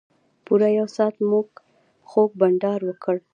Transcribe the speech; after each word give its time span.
پوره 0.45 0.69
یو 0.77 0.87
ساعت 0.95 1.15
مو 1.29 1.39
خوږ 2.09 2.29
بنډار 2.39 2.79
وکړ. 2.85 3.15